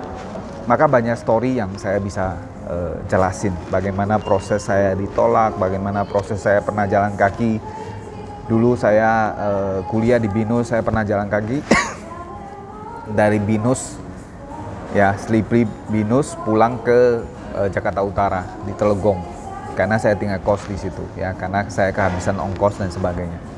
maka 0.64 0.88
banyak 0.88 1.20
story 1.20 1.60
yang 1.60 1.76
saya 1.76 2.00
bisa 2.00 2.40
uh, 2.72 2.96
jelasin. 3.12 3.52
Bagaimana 3.68 4.16
proses 4.18 4.64
saya 4.64 4.96
ditolak 4.96 5.60
bagaimana 5.60 6.08
proses 6.08 6.40
saya 6.40 6.64
pernah 6.64 6.88
jalan 6.88 7.14
kaki. 7.20 7.60
Dulu 8.48 8.76
saya 8.76 9.36
uh, 9.36 9.80
kuliah 9.88 10.20
di 10.20 10.32
binus 10.32 10.72
saya 10.72 10.80
pernah 10.80 11.04
jalan 11.04 11.28
kaki. 11.28 11.60
Dari 13.20 13.40
binus 13.44 14.00
ya 14.96 15.12
Slippery 15.20 15.68
binus 15.92 16.40
pulang 16.48 16.80
ke 16.80 17.28
uh, 17.60 17.68
Jakarta 17.68 18.00
Utara 18.00 18.48
di 18.64 18.72
Telegong 18.72 19.33
karena 19.74 19.98
saya 19.98 20.14
tinggal 20.14 20.42
kos 20.46 20.66
di 20.70 20.78
situ 20.78 21.04
ya 21.18 21.34
karena 21.34 21.66
saya 21.70 21.90
kehabisan 21.90 22.38
ongkos 22.38 22.78
dan 22.78 22.94
sebagainya 22.94 23.54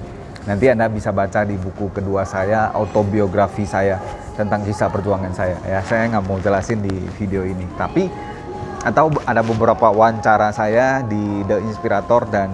Nanti 0.45 0.69
Anda 0.69 0.85
bisa 0.85 1.09
baca 1.09 1.41
di 1.41 1.57
buku 1.57 1.89
kedua 1.89 2.21
saya, 2.21 2.69
autobiografi 2.69 3.65
saya 3.65 3.97
tentang 4.37 4.61
kisah 4.61 4.93
perjuangan 4.93 5.33
saya. 5.33 5.57
Ya, 5.65 5.81
saya 5.81 6.05
nggak 6.05 6.25
mau 6.29 6.37
jelasin 6.37 6.85
di 6.85 6.93
video 7.17 7.41
ini. 7.41 7.65
Tapi 7.73 8.05
atau 8.85 9.09
ada 9.25 9.41
beberapa 9.41 9.89
wawancara 9.89 10.53
saya 10.53 11.01
di 11.01 11.41
The 11.49 11.57
Inspirator 11.65 12.29
dan 12.29 12.53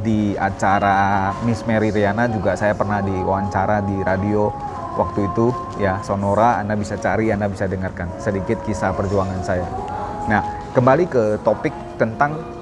di 0.00 0.32
acara 0.40 1.30
Miss 1.44 1.68
Mary 1.68 1.92
Riana 1.92 2.32
juga 2.32 2.56
saya 2.56 2.72
pernah 2.72 3.04
diwawancara 3.04 3.84
di 3.84 4.00
radio 4.00 4.48
waktu 4.96 5.30
itu 5.30 5.52
ya 5.78 6.00
Sonora 6.02 6.58
Anda 6.58 6.74
bisa 6.74 6.96
cari 6.96 7.30
Anda 7.30 7.46
bisa 7.46 7.68
dengarkan 7.68 8.08
sedikit 8.16 8.64
kisah 8.64 8.96
perjuangan 8.96 9.44
saya. 9.44 9.68
Nah, 10.32 10.40
kembali 10.72 11.04
ke 11.12 11.36
topik 11.44 11.76
tentang 12.00 12.61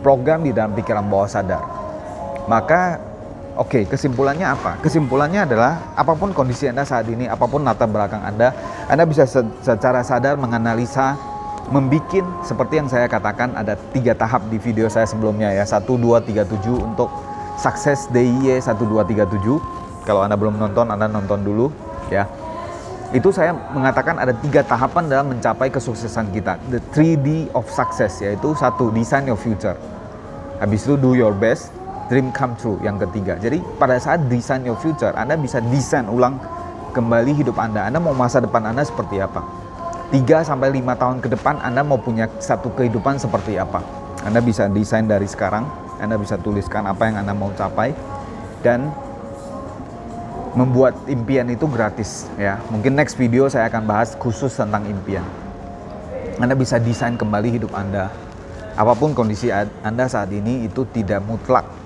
program 0.00 0.44
di 0.44 0.50
dalam 0.50 0.72
pikiran 0.74 1.06
bawah 1.06 1.28
sadar. 1.28 1.62
Maka 2.48 3.10
Oke, 3.58 3.84
kesimpulannya 3.84 4.46
apa? 4.46 4.80
Kesimpulannya 4.80 5.44
adalah 5.44 5.92
apa 5.92 6.16
pun 6.16 6.32
kondisi 6.32 6.70
Anda 6.70 6.86
saat 6.86 7.04
ini, 7.12 7.28
apa 7.28 7.44
pun 7.44 7.60
latar 7.60 7.92
belakang 7.92 8.24
Anda, 8.24 8.56
Anda 8.88 9.04
bisa 9.04 9.28
secara 9.60 10.00
sadar 10.00 10.40
menganalisa, 10.40 11.18
membikin 11.68 12.24
seperti 12.40 12.80
yang 12.80 12.88
saya 12.88 13.04
katakan 13.04 13.52
ada 13.52 13.76
tiga 13.92 14.16
tahap 14.16 14.48
di 14.48 14.56
video 14.56 14.88
saya 14.88 15.04
sebelumnya 15.04 15.52
ya, 15.52 15.66
1, 15.66 15.82
2, 15.82 15.92
3, 15.92 16.46
7 16.46 16.72
untuk 16.72 17.12
sukses 17.60 18.08
DIY 18.14 18.64
1, 18.64 18.80
2, 18.80 19.28
3, 19.28 19.28
7. 19.28 20.08
Kalau 20.08 20.24
Anda 20.24 20.40
belum 20.40 20.56
nonton, 20.56 20.88
Anda 20.88 21.10
nonton 21.10 21.44
dulu 21.44 21.68
ya. 22.08 22.24
Itu 23.10 23.34
saya 23.34 23.50
mengatakan 23.50 24.22
ada 24.22 24.30
tiga 24.30 24.62
tahapan 24.62 25.10
dalam 25.10 25.34
mencapai 25.34 25.66
kesuksesan 25.66 26.30
kita. 26.30 26.62
The 26.70 26.78
3D 26.94 27.50
of 27.58 27.66
success 27.66 28.22
yaitu 28.22 28.54
satu, 28.54 28.94
design 28.94 29.26
your 29.26 29.38
future. 29.38 29.74
Habis 30.62 30.86
itu 30.86 30.94
do 30.94 31.18
your 31.18 31.34
best, 31.34 31.74
dream 32.06 32.30
come 32.30 32.54
true 32.54 32.78
yang 32.86 33.02
ketiga. 33.02 33.34
Jadi 33.34 33.58
pada 33.82 33.98
saat 33.98 34.30
design 34.30 34.62
your 34.62 34.78
future, 34.78 35.10
Anda 35.18 35.34
bisa 35.34 35.58
desain 35.58 36.06
ulang 36.06 36.38
kembali 36.94 37.34
hidup 37.34 37.58
Anda. 37.58 37.90
Anda 37.90 37.98
mau 37.98 38.14
masa 38.14 38.38
depan 38.38 38.62
Anda 38.70 38.86
seperti 38.86 39.18
apa? 39.18 39.42
3 40.14 40.46
sampai 40.46 40.70
5 40.70 40.94
tahun 40.94 41.16
ke 41.18 41.28
depan 41.34 41.58
Anda 41.66 41.82
mau 41.82 41.98
punya 41.98 42.30
satu 42.38 42.70
kehidupan 42.78 43.18
seperti 43.18 43.58
apa? 43.58 43.82
Anda 44.22 44.38
bisa 44.38 44.70
desain 44.70 45.10
dari 45.10 45.26
sekarang, 45.26 45.66
Anda 45.98 46.14
bisa 46.14 46.38
tuliskan 46.38 46.86
apa 46.86 47.10
yang 47.10 47.26
Anda 47.26 47.34
mau 47.34 47.50
capai 47.58 47.90
dan 48.62 48.94
membuat 50.54 50.96
impian 51.06 51.46
itu 51.50 51.66
gratis 51.70 52.26
ya. 52.34 52.58
Mungkin 52.70 52.96
next 52.96 53.14
video 53.18 53.46
saya 53.46 53.70
akan 53.70 53.86
bahas 53.86 54.14
khusus 54.18 54.54
tentang 54.54 54.86
impian. 54.86 55.24
Anda 56.40 56.56
bisa 56.56 56.80
desain 56.80 57.14
kembali 57.20 57.60
hidup 57.60 57.72
Anda. 57.76 58.08
Apa 58.74 58.96
pun 58.96 59.12
kondisi 59.12 59.52
Anda 59.84 60.08
saat 60.08 60.32
ini 60.32 60.64
itu 60.64 60.88
tidak 60.88 61.20
mutlak 61.26 61.80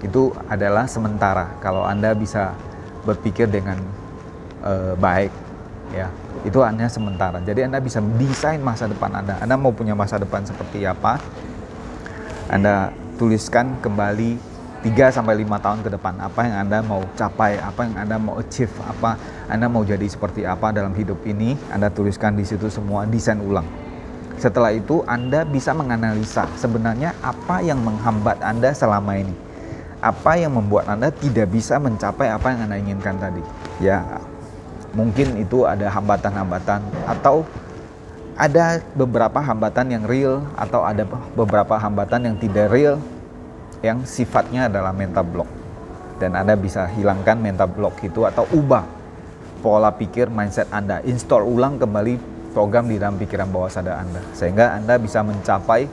itu 0.00 0.32
adalah 0.48 0.88
sementara 0.88 1.60
kalau 1.60 1.84
anda 1.84 2.16
bisa 2.16 2.56
berpikir 3.04 3.48
dengan 3.48 3.76
uh, 4.64 4.96
baik 4.96 5.32
ya 5.92 6.08
itu 6.46 6.56
hanya 6.64 6.88
sementara 6.88 7.42
jadi 7.44 7.68
anda 7.68 7.82
bisa 7.82 8.00
desain 8.16 8.62
masa 8.64 8.88
depan 8.88 9.12
anda 9.12 9.36
anda 9.40 9.60
mau 9.60 9.74
punya 9.74 9.92
masa 9.92 10.16
depan 10.16 10.44
seperti 10.46 10.88
apa 10.88 11.20
anda 12.48 12.94
tuliskan 13.20 13.76
kembali 13.84 14.40
3 14.80 15.12
sampai 15.12 15.44
5 15.44 15.60
tahun 15.60 15.78
ke 15.84 15.90
depan 15.92 16.14
apa 16.24 16.40
yang 16.40 16.56
Anda 16.64 16.78
mau 16.80 17.04
capai, 17.12 17.60
apa 17.60 17.80
yang 17.84 17.96
Anda 18.00 18.16
mau 18.16 18.40
achieve, 18.40 18.72
apa 18.80 19.20
Anda 19.46 19.68
mau 19.68 19.84
jadi 19.84 20.08
seperti 20.08 20.48
apa 20.48 20.72
dalam 20.72 20.96
hidup 20.96 21.20
ini, 21.28 21.52
Anda 21.68 21.92
tuliskan 21.92 22.32
di 22.32 22.48
situ 22.48 22.72
semua 22.72 23.04
desain 23.04 23.36
ulang. 23.44 23.68
Setelah 24.40 24.72
itu 24.72 25.04
Anda 25.04 25.44
bisa 25.44 25.76
menganalisa 25.76 26.48
sebenarnya 26.56 27.12
apa 27.20 27.60
yang 27.60 27.84
menghambat 27.84 28.40
Anda 28.40 28.72
selama 28.72 29.20
ini 29.20 29.50
apa 30.00 30.40
yang 30.40 30.56
membuat 30.56 30.88
Anda 30.88 31.12
tidak 31.12 31.52
bisa 31.52 31.76
mencapai 31.76 32.32
apa 32.32 32.56
yang 32.56 32.60
Anda 32.64 32.76
inginkan 32.80 33.20
tadi. 33.20 33.44
Ya, 33.84 34.00
mungkin 34.96 35.36
itu 35.36 35.68
ada 35.68 35.92
hambatan-hambatan 35.92 36.80
atau 37.04 37.44
ada 38.40 38.80
beberapa 38.96 39.36
hambatan 39.36 39.92
yang 39.92 40.04
real 40.08 40.40
atau 40.56 40.80
ada 40.80 41.04
beberapa 41.36 41.76
hambatan 41.76 42.32
yang 42.32 42.36
tidak 42.40 42.72
real 42.72 42.96
yang 43.80 44.04
sifatnya 44.04 44.68
adalah 44.68 44.92
mental 44.92 45.24
block. 45.24 45.50
Dan 46.20 46.36
Anda 46.36 46.56
bisa 46.56 46.84
hilangkan 46.84 47.40
mental 47.40 47.72
block 47.72 48.04
itu 48.04 48.28
atau 48.28 48.44
ubah 48.52 48.84
pola 49.60 49.92
pikir 49.92 50.28
mindset 50.32 50.68
Anda, 50.72 51.00
install 51.04 51.44
ulang 51.44 51.76
kembali 51.80 52.16
program 52.52 52.88
di 52.90 53.00
dalam 53.00 53.16
pikiran 53.16 53.48
bawah 53.48 53.70
sadar 53.70 54.02
Anda 54.04 54.20
sehingga 54.36 54.76
Anda 54.76 55.00
bisa 55.00 55.24
mencapai 55.24 55.88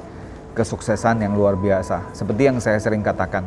kesuksesan 0.58 1.22
yang 1.22 1.38
luar 1.38 1.53
biasa. 1.53 2.12
Seperti 2.17 2.50
yang 2.50 2.58
saya 2.58 2.82
sering 2.82 3.06
katakan, 3.06 3.46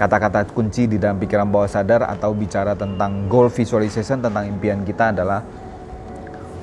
kata-kata 0.00 0.48
kunci 0.50 0.88
di 0.88 0.96
dalam 0.96 1.20
pikiran 1.20 1.46
bawah 1.46 1.68
sadar 1.68 2.08
atau 2.08 2.32
bicara 2.32 2.72
tentang 2.72 3.28
goal 3.28 3.52
visualization 3.52 4.24
tentang 4.24 4.48
impian 4.48 4.82
kita 4.88 5.12
adalah 5.12 5.44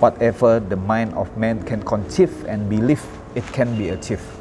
whatever 0.01 0.58
the 0.60 0.75
mind 0.75 1.13
of 1.13 1.29
man 1.38 1.62
can 1.63 1.79
conceive 1.86 2.34
and 2.50 2.67
believe 2.67 3.03
it 3.38 3.46
can 3.53 3.70
be 3.77 3.94
achieved. 3.94 4.34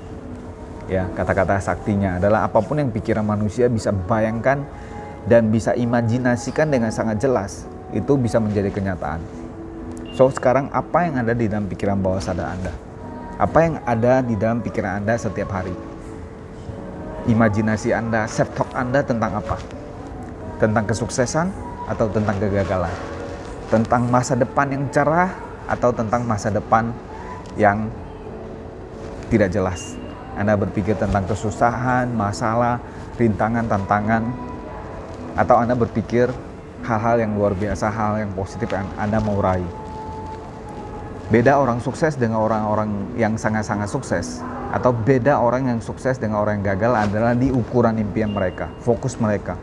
Ya, 0.85 1.09
kata-kata 1.17 1.57
saktinya 1.61 2.21
adalah 2.21 2.45
apa 2.45 2.61
pun 2.61 2.76
yang 2.76 2.93
pikiran 2.93 3.25
manusia 3.25 3.73
bisa 3.73 3.88
bayangkan 3.88 4.61
dan 5.25 5.49
bisa 5.49 5.73
imajinasikan 5.73 6.69
dengan 6.69 6.93
sangat 6.93 7.25
jelas, 7.25 7.64
itu 7.97 8.21
bisa 8.21 8.37
menjadi 8.37 8.69
kenyataan. 8.69 9.25
So, 10.12 10.29
sekarang 10.29 10.69
apa 10.71 11.09
yang 11.09 11.25
ada 11.25 11.33
di 11.33 11.49
dalam 11.49 11.64
pikiran 11.67 11.97
bawah 11.99 12.21
sadar 12.21 12.53
Anda? 12.53 12.73
Apa 13.41 13.59
yang 13.64 13.75
ada 13.83 14.21
di 14.21 14.37
dalam 14.37 14.61
pikiran 14.61 15.00
Anda 15.03 15.17
setiap 15.17 15.50
hari? 15.50 15.95
imajinasi 17.25 17.93
Anda, 17.93 18.29
self-talk 18.29 18.69
Anda 18.76 19.00
tentang 19.00 19.41
apa? 19.41 19.57
Tentang 20.61 20.85
kesuksesan 20.85 21.49
atau 21.88 22.07
tentang 22.12 22.37
kegagalan? 22.37 22.93
Tentang 23.73 24.07
masa 24.07 24.37
depan 24.37 24.69
yang 24.71 24.85
cerah 24.93 25.33
atau 25.64 25.91
tentang 25.91 26.23
masa 26.29 26.53
depan 26.53 26.93
yang 27.57 27.88
tidak 29.33 29.50
jelas? 29.50 29.97
Anda 30.35 30.59
berpikir 30.59 30.99
tentang 30.99 31.25
kesusahan, 31.31 32.11
masalah, 32.11 32.83
rintangan, 33.19 33.71
tantangan, 33.71 34.23
atau 35.38 35.59
Anda 35.59 35.79
berpikir 35.79 36.31
hal-hal 36.85 37.17
yang 37.23 37.33
luar 37.38 37.55
biasa, 37.55 37.88
hal 37.91 38.21
yang 38.21 38.31
positif 38.35 38.69
yang 38.71 38.87
Anda 38.99 39.23
mau 39.23 39.38
raih. 39.38 39.67
Beda 41.33 41.57
orang 41.57 41.81
sukses 41.81 42.21
dengan 42.21 42.45
orang-orang 42.45 43.17
yang 43.17 43.41
sangat-sangat 43.41 43.88
sukses 43.88 44.45
atau 44.75 44.93
beda 44.93 45.41
orang 45.41 45.73
yang 45.73 45.81
sukses 45.81 46.21
dengan 46.21 46.45
orang 46.45 46.61
yang 46.61 46.76
gagal 46.76 46.93
adalah 46.93 47.33
di 47.33 47.49
ukuran 47.49 47.97
impian 47.97 48.29
mereka, 48.35 48.69
fokus 48.85 49.17
mereka. 49.17 49.57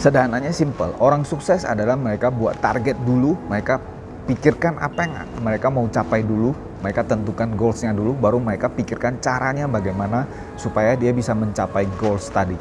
Sederhananya 0.00 0.56
simple, 0.56 0.94
orang 1.02 1.26
sukses 1.28 1.68
adalah 1.68 2.00
mereka 2.00 2.32
buat 2.32 2.56
target 2.64 2.96
dulu, 3.04 3.36
mereka 3.46 3.76
pikirkan 4.24 4.80
apa 4.80 5.04
yang 5.04 5.12
mereka 5.44 5.68
mau 5.68 5.84
capai 5.88 6.24
dulu 6.24 6.56
Mereka 6.84 7.08
tentukan 7.08 7.48
goalsnya 7.56 7.96
dulu, 7.96 8.12
baru 8.12 8.36
mereka 8.36 8.68
pikirkan 8.68 9.16
caranya 9.24 9.64
bagaimana 9.64 10.28
supaya 10.60 10.92
dia 11.00 11.16
bisa 11.16 11.32
mencapai 11.32 11.88
goals 11.96 12.28
tadi. 12.28 12.60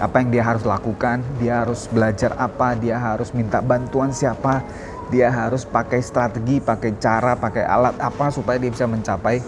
Apa 0.00 0.24
yang 0.24 0.32
dia 0.32 0.40
harus 0.40 0.64
lakukan, 0.64 1.20
dia 1.36 1.60
harus 1.60 1.84
belajar 1.92 2.32
apa, 2.40 2.72
dia 2.72 2.96
harus 2.96 3.28
minta 3.36 3.60
bantuan 3.60 4.08
siapa, 4.08 4.64
dia 5.12 5.28
harus 5.28 5.68
pakai 5.68 6.00
strategi, 6.00 6.64
pakai 6.64 6.96
cara, 6.96 7.36
pakai 7.36 7.68
alat 7.68 8.00
apa 8.00 8.32
supaya 8.32 8.56
dia 8.56 8.72
bisa 8.72 8.88
mencapai 8.88 9.44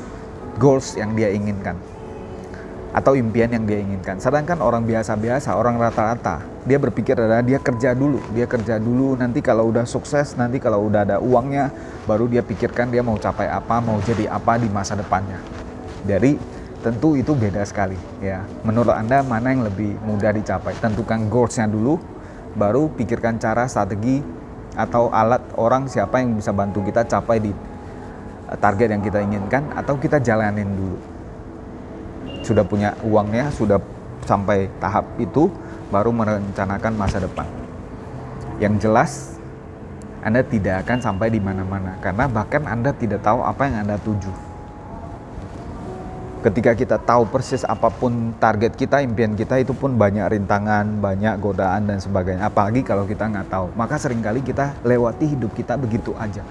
goals 0.60 1.00
yang 1.00 1.16
dia 1.16 1.32
inginkan 1.32 1.93
atau 2.94 3.18
impian 3.18 3.50
yang 3.50 3.66
dia 3.66 3.82
inginkan. 3.82 4.22
Sedangkan 4.22 4.62
orang 4.62 4.86
biasa-biasa, 4.86 5.58
orang 5.58 5.74
rata-rata, 5.82 6.46
dia 6.62 6.78
berpikir 6.78 7.18
adalah 7.18 7.42
dia 7.42 7.58
kerja 7.58 7.90
dulu, 7.90 8.22
dia 8.30 8.46
kerja 8.46 8.78
dulu. 8.78 9.18
Nanti 9.18 9.42
kalau 9.42 9.74
udah 9.74 9.82
sukses, 9.82 10.38
nanti 10.38 10.62
kalau 10.62 10.86
udah 10.86 11.02
ada 11.02 11.16
uangnya, 11.18 11.74
baru 12.06 12.30
dia 12.30 12.46
pikirkan 12.46 12.94
dia 12.94 13.02
mau 13.02 13.18
capai 13.18 13.50
apa, 13.50 13.82
mau 13.82 13.98
jadi 13.98 14.30
apa 14.30 14.62
di 14.62 14.70
masa 14.70 14.94
depannya. 14.94 15.42
Jadi 16.06 16.38
tentu 16.86 17.18
itu 17.18 17.34
beda 17.34 17.66
sekali 17.66 17.98
ya. 18.22 18.46
Menurut 18.62 18.94
anda 18.94 19.26
mana 19.26 19.50
yang 19.50 19.66
lebih 19.66 19.98
mudah 20.06 20.30
dicapai? 20.30 20.78
Tentukan 20.78 21.26
goalsnya 21.26 21.66
dulu, 21.66 21.98
baru 22.54 22.94
pikirkan 22.94 23.42
cara, 23.42 23.66
strategi 23.66 24.22
atau 24.78 25.10
alat 25.10 25.42
orang 25.58 25.90
siapa 25.90 26.22
yang 26.22 26.38
bisa 26.38 26.54
bantu 26.54 26.78
kita 26.86 27.02
capai 27.10 27.42
di 27.42 27.50
eh, 27.50 28.58
target 28.58 28.94
yang 28.94 29.02
kita 29.02 29.18
inginkan 29.18 29.74
atau 29.74 29.98
kita 29.98 30.22
jalanin 30.22 30.66
dulu 30.66 31.13
sudah 32.44 32.62
punya 32.62 32.92
uangnya, 33.00 33.48
sudah 33.50 33.80
sampai 34.28 34.68
tahap 34.78 35.08
itu, 35.16 35.48
baru 35.88 36.12
merencanakan 36.12 36.92
masa 36.94 37.18
depan. 37.24 37.48
Yang 38.60 38.74
jelas, 38.86 39.12
Anda 40.22 40.44
tidak 40.46 40.86
akan 40.86 40.98
sampai 41.02 41.28
di 41.32 41.40
mana-mana 41.42 42.00
karena 42.00 42.30
bahkan 42.30 42.64
Anda 42.64 42.94
tidak 42.94 43.24
tahu 43.24 43.44
apa 43.44 43.66
yang 43.68 43.76
Anda 43.84 43.96
tuju. 44.00 44.32
Ketika 46.44 46.76
kita 46.76 47.00
tahu 47.00 47.24
persis 47.24 47.64
apa 47.64 47.88
pun 47.88 48.36
target 48.36 48.76
kita, 48.76 49.00
impian 49.00 49.32
kita 49.32 49.56
itu 49.64 49.72
pun 49.72 49.96
banyak 49.96 50.28
rintangan, 50.28 51.00
banyak 51.00 51.40
godaan 51.40 51.88
dan 51.88 51.96
sebagainya. 52.04 52.52
Apalagi 52.52 52.84
kalau 52.84 53.08
kita 53.08 53.24
nggak 53.32 53.48
tahu, 53.48 53.72
maka 53.72 53.96
sering 53.96 54.20
kali 54.20 54.44
kita 54.44 54.76
lewati 54.84 55.24
hidup 55.24 55.56
kita 55.56 55.80
begitu 55.80 56.12
aja. 56.20 56.44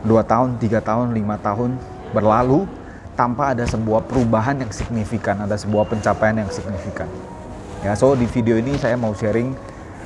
Dua 0.00 0.24
tahun, 0.24 0.56
tiga 0.56 0.80
tahun, 0.80 1.12
lima 1.12 1.36
tahun 1.44 1.76
berlalu, 2.16 2.64
tanpa 3.12 3.52
ada 3.52 3.64
sebuah 3.68 4.08
perubahan 4.08 4.56
yang 4.60 4.72
signifikan, 4.72 5.44
ada 5.44 5.56
sebuah 5.56 5.84
pencapaian 5.88 6.36
yang 6.40 6.48
signifikan. 6.48 7.08
Ya, 7.82 7.92
so 7.98 8.14
di 8.14 8.24
video 8.30 8.56
ini 8.56 8.78
saya 8.78 8.94
mau 8.94 9.12
sharing 9.12 9.52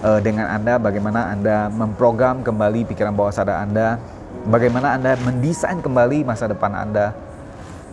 uh, 0.03 0.19
dengan 0.19 0.49
Anda 0.51 0.81
bagaimana 0.81 1.31
Anda 1.31 1.69
memprogram 1.71 2.41
kembali 2.41 2.89
pikiran 2.89 3.13
bawah 3.13 3.31
sadar 3.31 3.63
Anda, 3.63 4.01
bagaimana 4.49 4.97
Anda 4.97 5.15
mendesain 5.23 5.85
kembali 5.85 6.25
masa 6.27 6.49
depan 6.51 6.73
Anda, 6.73 7.13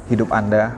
hidup 0.08 0.32
Anda, 0.32 0.74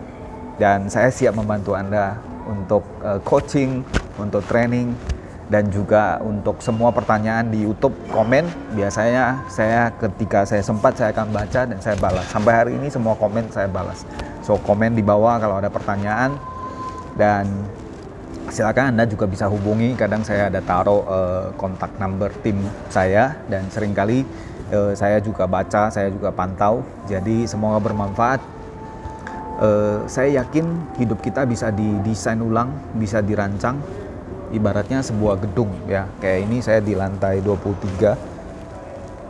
dan 0.57 0.89
saya 0.91 1.13
siap 1.13 1.37
membantu 1.37 1.77
Anda 1.77 2.17
untuk 2.49 2.83
uh, 3.05 3.21
coaching, 3.23 3.85
untuk 4.17 4.43
training, 4.49 4.93
dan 5.45 5.69
juga 5.69 6.17
untuk 6.25 6.57
semua 6.61 6.89
pertanyaan 6.89 7.53
di 7.53 7.65
YouTube 7.65 7.93
komen. 8.09 8.73
Biasanya 8.73 9.45
saya 9.45 9.93
ketika 9.93 10.41
saya 10.45 10.65
sempat 10.65 10.97
saya 10.97 11.13
akan 11.13 11.29
baca 11.29 11.61
dan 11.69 11.77
saya 11.77 11.93
balas. 12.01 12.25
Sampai 12.33 12.53
hari 12.53 12.71
ini 12.73 12.89
semua 12.89 13.13
komen 13.13 13.53
saya 13.53 13.69
balas. 13.69 14.03
So 14.41 14.57
komen 14.57 14.97
di 14.97 15.05
bawah 15.05 15.37
kalau 15.37 15.61
ada 15.61 15.69
pertanyaan. 15.69 16.33
Dan 17.15 17.45
silakan 18.49 18.97
anda 18.97 19.05
juga 19.05 19.29
bisa 19.29 19.45
hubungi. 19.45 19.93
Kadang 19.93 20.25
saya 20.25 20.49
ada 20.49 20.65
taruh 20.65 21.05
uh, 21.05 21.45
kontak 21.53 21.93
number 22.01 22.33
tim 22.41 22.57
saya. 22.89 23.37
Dan 23.45 23.69
sering 23.69 23.93
kali 23.93 24.25
uh, 24.73 24.97
saya 24.97 25.21
juga 25.21 25.45
baca 25.45 25.93
saya 25.93 26.09
juga 26.09 26.33
pantau. 26.33 26.81
Jadi 27.05 27.45
semoga 27.45 27.77
bermanfaat. 27.77 28.57
Uh, 29.55 30.03
saya 30.03 30.43
yakin 30.43 30.67
hidup 30.99 31.23
kita 31.23 31.47
bisa 31.47 31.71
didesain 31.71 32.43
ulang 32.43 32.75
bisa 32.99 33.23
dirancang 33.23 33.79
ibaratnya 34.53 35.01
sebuah 35.01 35.41
gedung 35.41 35.71
ya. 35.89 36.05
Kayak 36.21 36.39
ini 36.45 36.57
saya 36.61 36.79
di 36.83 36.93
lantai 36.93 37.41
23 37.41 38.35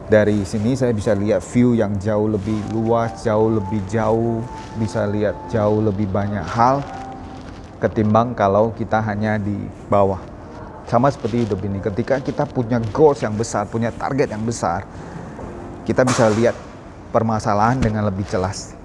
dari 0.06 0.46
sini 0.46 0.78
saya 0.78 0.94
bisa 0.94 1.18
lihat 1.18 1.42
view 1.42 1.74
yang 1.74 1.98
jauh 1.98 2.30
lebih 2.30 2.62
luas 2.78 3.26
jauh 3.26 3.58
lebih 3.58 3.82
jauh 3.90 4.38
bisa 4.78 5.10
lihat 5.10 5.34
jauh 5.50 5.82
lebih 5.82 6.06
banyak 6.06 6.46
hal 6.46 6.86
ketimbang 7.82 8.38
kalau 8.38 8.70
kita 8.78 9.02
hanya 9.02 9.42
di 9.42 9.58
bawah. 9.90 10.22
Sama 10.86 11.10
seperti 11.10 11.50
hidup 11.50 11.58
ini 11.66 11.82
ketika 11.82 12.22
kita 12.22 12.46
punya 12.46 12.78
goals 12.94 13.26
yang 13.26 13.34
besar 13.34 13.66
punya 13.66 13.90
target 13.90 14.30
yang 14.30 14.46
besar 14.46 14.86
kita 15.90 16.06
bisa 16.06 16.30
lihat 16.38 16.54
permasalahan 17.10 17.82
dengan 17.82 18.06
lebih 18.06 18.30
jelas. 18.30 18.78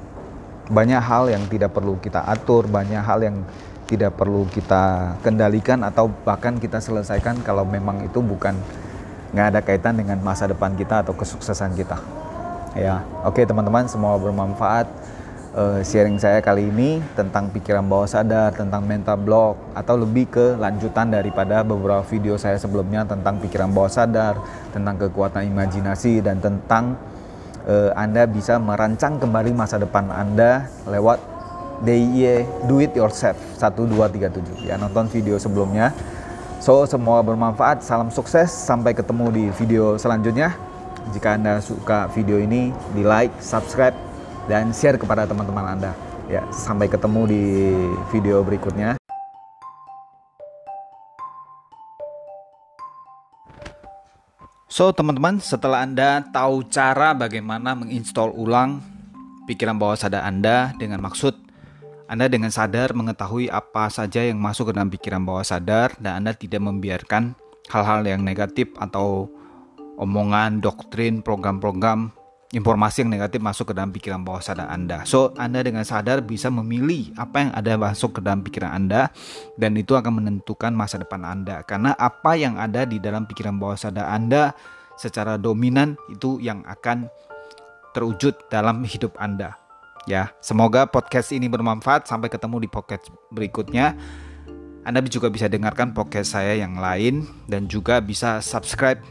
Banyak 0.73 1.03
hal 1.05 1.29
yang 1.29 1.45
tidak 1.53 1.77
perlu 1.77 2.01
kita 2.01 2.25
atur 2.25 2.65
banyak 2.65 3.05
hal 3.05 3.21
yang 3.21 3.45
tidak 3.91 4.15
perlu 4.15 4.47
kita 4.47 5.19
kendalikan 5.27 5.83
atau 5.83 6.07
bahkan 6.23 6.55
kita 6.63 6.79
selesaikan 6.79 7.43
kalau 7.43 7.67
memang 7.67 8.07
itu 8.07 8.23
bukan 8.23 8.55
nggak 9.35 9.47
ada 9.51 9.61
kaitan 9.67 9.99
dengan 9.99 10.23
masa 10.23 10.47
depan 10.47 10.79
kita 10.79 11.03
atau 11.03 11.11
kesuksesan 11.19 11.75
kita. 11.75 11.99
Ya, 12.79 13.03
oke 13.27 13.43
teman-teman, 13.43 13.91
semoga 13.91 14.23
bermanfaat. 14.23 14.87
Uh, 15.51 15.83
sharing 15.83 16.15
saya 16.15 16.39
kali 16.39 16.71
ini 16.71 17.03
tentang 17.19 17.51
pikiran 17.51 17.83
bawah 17.83 18.07
sadar, 18.07 18.55
tentang 18.55 18.87
mental 18.87 19.19
block, 19.19 19.59
atau 19.75 19.99
lebih 19.99 20.31
ke 20.31 20.47
lanjutan 20.55 21.11
daripada 21.11 21.67
beberapa 21.67 22.07
video 22.07 22.39
saya 22.39 22.55
sebelumnya 22.55 23.03
tentang 23.03 23.43
pikiran 23.43 23.75
bawah 23.75 23.91
sadar, 23.91 24.39
tentang 24.71 24.95
kekuatan 24.95 25.51
imajinasi, 25.51 26.23
dan 26.23 26.39
tentang 26.39 26.95
uh, 27.67 27.91
Anda 27.99 28.31
bisa 28.31 28.63
merancang 28.63 29.19
kembali 29.19 29.51
masa 29.51 29.83
depan 29.83 30.07
Anda 30.15 30.71
lewat 30.87 31.30
DIY 31.81 32.69
Do 32.69 32.81
It 32.85 32.93
Yourself. 32.93 33.37
1237 33.57 34.69
ya 34.69 34.77
nonton 34.77 35.09
video 35.09 35.41
sebelumnya. 35.41 35.93
So 36.61 36.85
semua 36.85 37.25
bermanfaat. 37.25 37.81
Salam 37.81 38.13
sukses. 38.13 38.53
Sampai 38.53 38.93
ketemu 38.93 39.33
di 39.33 39.45
video 39.57 39.97
selanjutnya. 39.97 40.53
Jika 41.17 41.41
anda 41.41 41.59
suka 41.65 42.13
video 42.13 42.37
ini 42.37 42.69
di 42.93 43.01
like 43.01 43.33
subscribe 43.41 43.97
dan 44.45 44.71
share 44.77 45.01
kepada 45.01 45.25
teman-teman 45.25 45.81
anda. 45.81 45.93
Ya 46.29 46.45
sampai 46.53 46.87
ketemu 46.87 47.21
di 47.27 47.43
video 48.13 48.45
berikutnya. 48.45 49.01
So 54.71 54.95
teman-teman 54.95 55.43
setelah 55.43 55.83
Anda 55.83 56.23
tahu 56.31 56.65
cara 56.71 57.11
bagaimana 57.11 57.75
menginstall 57.75 58.31
ulang 58.33 58.79
pikiran 59.45 59.75
bawah 59.75 59.99
sadar 59.99 60.23
Anda 60.23 60.73
dengan 60.79 61.03
maksud 61.03 61.50
anda 62.11 62.27
dengan 62.27 62.51
sadar 62.51 62.91
mengetahui 62.91 63.47
apa 63.55 63.87
saja 63.87 64.27
yang 64.27 64.43
masuk 64.43 64.67
ke 64.67 64.73
dalam 64.75 64.91
pikiran 64.91 65.23
bawah 65.23 65.47
sadar 65.47 65.95
dan 66.03 66.19
Anda 66.19 66.35
tidak 66.35 66.59
membiarkan 66.59 67.39
hal-hal 67.71 68.03
yang 68.03 68.27
negatif 68.27 68.67
atau 68.83 69.31
omongan, 69.95 70.59
doktrin, 70.59 71.23
program-program, 71.23 72.11
informasi 72.51 73.07
yang 73.07 73.15
negatif 73.15 73.39
masuk 73.39 73.71
ke 73.71 73.75
dalam 73.79 73.95
pikiran 73.95 74.27
bawah 74.27 74.43
sadar 74.43 74.67
Anda. 74.75 75.07
So, 75.07 75.31
Anda 75.39 75.63
dengan 75.63 75.87
sadar 75.87 76.27
bisa 76.27 76.51
memilih 76.51 77.15
apa 77.15 77.47
yang 77.47 77.55
ada 77.55 77.79
masuk 77.79 78.19
ke 78.19 78.21
dalam 78.27 78.43
pikiran 78.43 78.75
Anda 78.75 79.15
dan 79.55 79.79
itu 79.79 79.95
akan 79.95 80.19
menentukan 80.19 80.75
masa 80.75 80.99
depan 80.99 81.23
Anda. 81.23 81.63
Karena 81.63 81.95
apa 81.95 82.35
yang 82.35 82.59
ada 82.59 82.91
di 82.91 82.99
dalam 82.99 83.31
pikiran 83.31 83.55
bawah 83.55 83.79
sadar 83.79 84.11
Anda 84.11 84.51
secara 84.99 85.39
dominan 85.39 85.95
itu 86.11 86.43
yang 86.43 86.67
akan 86.67 87.07
terwujud 87.95 88.51
dalam 88.51 88.83
hidup 88.83 89.15
Anda. 89.15 89.70
Ya, 90.09 90.33
semoga 90.41 90.89
podcast 90.89 91.33
ini 91.35 91.51
bermanfaat. 91.51 92.09
Sampai 92.09 92.33
ketemu 92.33 92.65
di 92.65 92.69
podcast 92.71 93.13
berikutnya. 93.29 93.97
Anda 94.81 95.05
juga 95.05 95.29
bisa 95.29 95.45
dengarkan 95.45 95.93
podcast 95.93 96.33
saya 96.33 96.57
yang 96.57 96.81
lain 96.81 97.29
dan 97.53 97.69
juga 97.69 98.01
bisa 98.01 98.41
subscribe 98.41 99.05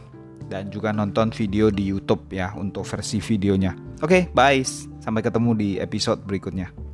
dan 0.49 0.73
juga 0.73 0.89
nonton 0.89 1.29
video 1.29 1.69
di 1.69 1.93
YouTube 1.93 2.25
ya 2.33 2.57
untuk 2.57 2.89
versi 2.89 3.21
videonya. 3.21 3.77
Oke, 4.01 4.25
okay, 4.25 4.33
bye. 4.33 4.65
Sampai 4.99 5.21
ketemu 5.21 5.53
di 5.53 5.69
episode 5.77 6.25
berikutnya. 6.25 6.88